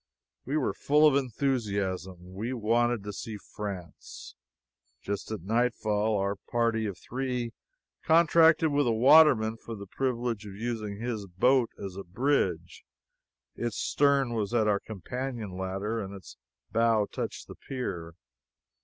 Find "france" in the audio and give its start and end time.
3.37-4.33